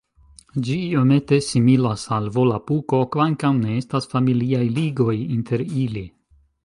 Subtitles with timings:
[0.67, 6.05] Ĝi iomete similas al Volapuko kvankam ne estas familiaj ligoj inter ili.